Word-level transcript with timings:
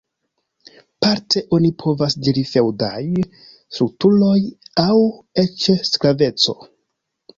Parte 1.03 1.43
oni 1.57 1.69
povas 1.83 2.15
diri 2.27 2.43
feŭdaj 2.53 3.03
strukturoj 3.77 4.35
aŭ 4.85 4.97
eĉ 5.47 5.69
sklaveco. 5.95 6.57